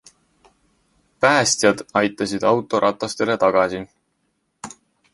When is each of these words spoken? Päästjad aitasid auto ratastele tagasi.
Päästjad 1.25 1.85
aitasid 2.03 2.49
auto 2.55 2.83
ratastele 2.87 3.39
tagasi. 3.47 3.87